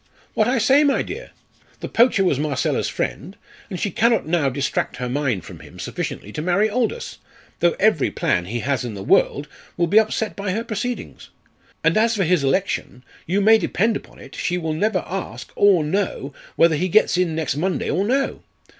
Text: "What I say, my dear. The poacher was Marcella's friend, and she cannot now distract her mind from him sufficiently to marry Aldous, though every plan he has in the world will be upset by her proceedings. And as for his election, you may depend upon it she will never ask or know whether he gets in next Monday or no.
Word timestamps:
"What 0.33 0.47
I 0.47 0.57
say, 0.57 0.83
my 0.83 1.03
dear. 1.03 1.29
The 1.79 1.87
poacher 1.87 2.23
was 2.23 2.39
Marcella's 2.39 2.89
friend, 2.89 3.37
and 3.69 3.79
she 3.79 3.91
cannot 3.91 4.25
now 4.25 4.49
distract 4.49 4.95
her 4.97 5.07
mind 5.07 5.45
from 5.45 5.59
him 5.59 5.77
sufficiently 5.77 6.31
to 6.31 6.41
marry 6.41 6.67
Aldous, 6.67 7.19
though 7.59 7.75
every 7.79 8.09
plan 8.09 8.45
he 8.45 8.61
has 8.61 8.83
in 8.83 8.95
the 8.95 9.03
world 9.03 9.47
will 9.77 9.85
be 9.85 9.99
upset 9.99 10.35
by 10.35 10.53
her 10.53 10.63
proceedings. 10.63 11.29
And 11.83 11.95
as 11.97 12.15
for 12.15 12.23
his 12.23 12.43
election, 12.43 13.03
you 13.27 13.41
may 13.41 13.59
depend 13.59 13.95
upon 13.95 14.17
it 14.17 14.33
she 14.33 14.57
will 14.57 14.73
never 14.73 15.03
ask 15.05 15.51
or 15.55 15.83
know 15.83 16.33
whether 16.55 16.75
he 16.77 16.87
gets 16.87 17.15
in 17.15 17.35
next 17.35 17.55
Monday 17.55 17.91
or 17.91 18.03
no. 18.03 18.41